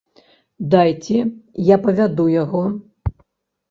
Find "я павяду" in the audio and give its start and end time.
1.73-2.29